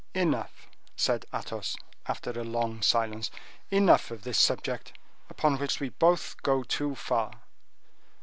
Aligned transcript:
"Enough," 0.15 0.67
said 0.95 1.27
Athos, 1.31 1.75
after 2.07 2.31
a 2.31 2.43
long 2.43 2.81
silence, 2.81 3.29
"enough 3.69 4.09
of 4.09 4.23
this 4.23 4.39
subject, 4.39 4.93
upon 5.29 5.59
which 5.59 5.79
we 5.79 5.89
both 5.89 6.37
go 6.41 6.63
too 6.63 6.95
far. 6.95 7.29